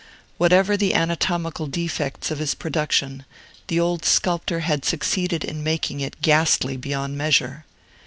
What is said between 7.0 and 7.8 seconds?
measure.